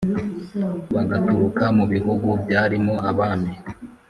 bagaturuka 0.93 1.65
mu 1.77 1.85
bihugu 1.93 2.27
byarimo 2.43 2.93
abami 3.09 3.53